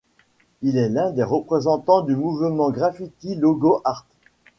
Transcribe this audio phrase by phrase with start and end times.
[0.63, 4.07] Il est l'un des représentants du mouvement graffiti Logo Art.